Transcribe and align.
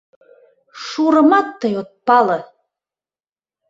Шурымат 0.85 1.47
тый 1.59 1.73
от 1.81 1.89
пале! 2.05 2.39